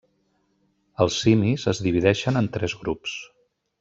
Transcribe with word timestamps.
Els 1.05 1.17
simis 1.25 1.67
es 1.73 1.81
divideixen 1.89 2.41
en 2.43 2.49
tres 2.57 2.77
grups. 2.85 3.19